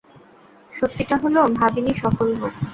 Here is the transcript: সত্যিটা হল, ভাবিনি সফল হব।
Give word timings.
সত্যিটা 0.73 1.15
হল, 1.23 1.35
ভাবিনি 1.59 1.91
সফল 2.01 2.27
হব। 2.33 2.53